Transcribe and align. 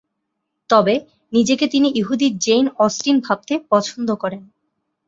তবে 0.69 0.93
নিজেকে 1.33 1.65
তিনি 1.67 1.87
ইহুদি 1.95 2.27
জেইন 2.43 2.65
অস্টিন 2.79 3.17
ভাবতে 3.19 3.53
পছন্দ 3.71 4.09
করেন। 4.15 4.41